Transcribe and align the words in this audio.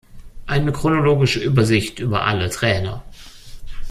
Eine 0.47 0.71
chronologische 0.71 1.39
Übersicht 1.41 1.99
über 1.99 2.25
alle 2.25 2.49
Trainer. 2.49 3.03